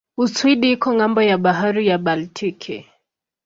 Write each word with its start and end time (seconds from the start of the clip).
Uswidi 0.23 0.67
iko 0.75 0.87
ng'ambo 0.97 1.21
ya 1.29 1.37
bahari 1.43 1.83
ya 1.89 1.97
Baltiki. 2.05 2.77